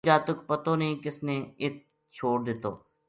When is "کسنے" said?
1.03-1.35